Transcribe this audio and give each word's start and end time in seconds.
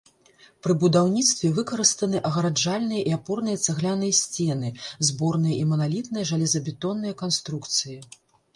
Пры 0.67 0.73
будаўніцтве 0.83 1.51
выкарыстаны 1.57 2.21
агараджальныя 2.29 3.03
і 3.11 3.13
апорныя 3.19 3.61
цагляныя 3.67 4.17
сцены, 4.21 4.69
зборныя 5.13 5.55
і 5.63 5.69
маналітныя 5.75 6.23
жалезабетонныя 6.33 7.13
канструкцыі. 7.25 7.97